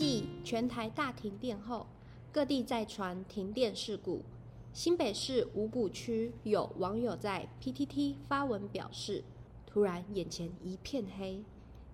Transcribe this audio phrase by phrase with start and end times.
[0.00, 1.86] 继全台大停电后，
[2.32, 4.22] 各地再传停电事故。
[4.72, 9.22] 新北市五股区有网友在 PTT 发文表示，
[9.66, 11.44] 突然眼前一片黑。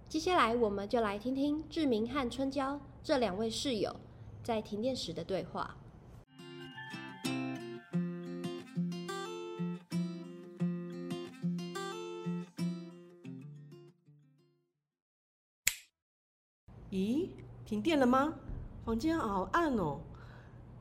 [0.08, 3.96] 接下来，我们就来听听志明和春娇这两位室友
[4.40, 5.76] 在停电时的对话。
[16.92, 17.28] 咦，
[17.66, 18.32] 停电了吗？
[18.84, 19.98] 房间好暗哦，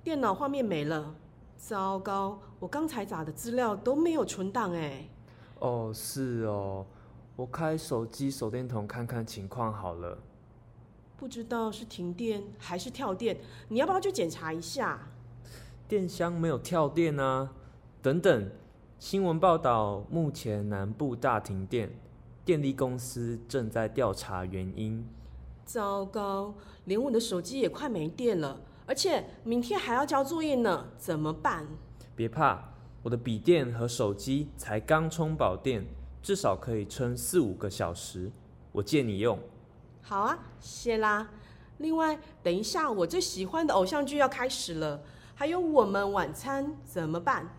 [0.03, 1.15] 电脑画面没了。
[1.57, 5.03] 糟糕，我刚才打的资料都没有存档哎。
[5.57, 6.85] 哦，是哦，
[7.35, 10.15] 我开手机手电筒看看情况好了。
[11.17, 13.35] 不知道是停电还是跳电，
[13.69, 15.07] 你要不要去检查一下？
[15.87, 17.51] 电箱没有跳电啊。
[18.03, 18.51] 等等，
[18.99, 21.89] 新闻报道目前南部大停电，
[22.45, 25.03] 电力公司正在调查原因。
[25.65, 26.53] 糟糕，
[26.85, 28.61] 连我的手机也快没电了。
[28.85, 31.67] 而且明天还要交作业呢，怎么办？
[32.15, 35.85] 别怕，我的笔电和手机才刚充饱电，
[36.21, 38.31] 至少可以撑四五个小时，
[38.71, 39.39] 我借你用。
[40.01, 41.27] 好啊，谢啦。
[41.79, 45.01] 另外，等一下我最喜欢的偶像剧要开始了，
[45.33, 47.49] 还有我们晚餐怎么办？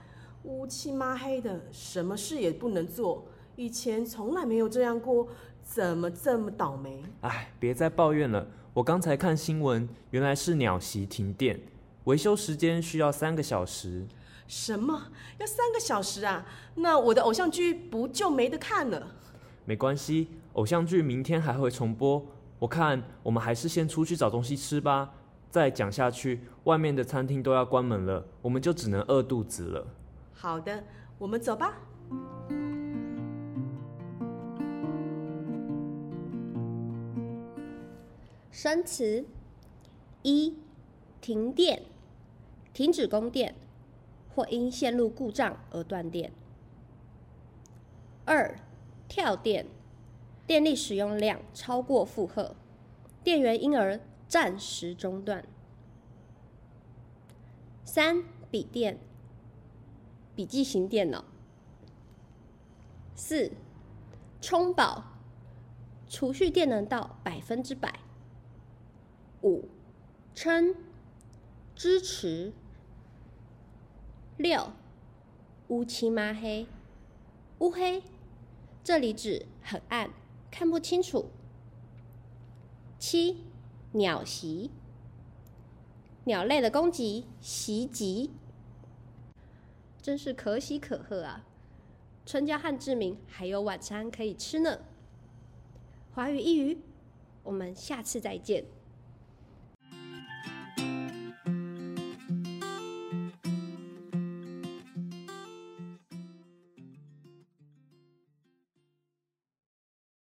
[0.45, 5.27] 乌漆嘛黑的，什么事也不能做，以前从来没有这样过，
[5.63, 7.03] 怎么这么倒霉？
[7.23, 8.47] 哎，别再抱怨了。
[8.75, 11.59] 我刚才看新闻，原来是鸟席停电，
[12.05, 14.07] 维修时间需要三个小时。
[14.47, 15.05] 什么？
[15.39, 16.45] 要三个小时啊？
[16.75, 19.07] 那我的偶像剧不就没得看了？
[19.65, 22.25] 没关系，偶像剧明天还会重播。
[22.59, 25.15] 我看我们还是先出去找东西吃吧。
[25.51, 29.87] 再讲下去，外面的餐厅都要关门了，我们就只能饿肚子了。
[30.35, 30.85] 好的，
[31.17, 31.79] 我们走吧。
[38.57, 39.27] 生词：
[40.23, 40.57] 一、
[41.21, 41.83] 停电，
[42.73, 43.55] 停止供电，
[44.35, 46.31] 或因线路故障而断电；
[48.25, 48.59] 二、
[49.09, 49.67] 跳电，
[50.47, 52.57] 电力使用量超过负荷，
[53.23, 55.43] 电源因而暂时中断；
[57.85, 58.99] 三、笔电，
[60.35, 61.27] 笔记型电脑；
[63.15, 63.53] 四、
[64.41, 65.05] 充饱，
[66.09, 68.01] 储蓄电能到百分之百。
[69.47, 69.69] 五、
[70.35, 70.75] 撑、
[71.77, 72.53] 支持。
[74.37, 74.73] 六、
[75.69, 76.67] 乌漆嘛黑，
[77.61, 78.03] 乌黑，
[78.83, 80.11] 这里指很暗，
[80.51, 81.31] 看不清楚。
[82.99, 83.45] 七、
[83.93, 84.73] 鸟袭，
[86.25, 88.33] 鸟类的攻击，袭击，
[90.03, 91.47] 真是可喜可贺啊！
[92.27, 94.81] 春娇和志明还有晚餐可以吃呢。
[96.13, 96.81] 华语一语，
[97.45, 98.65] 我们下次再见。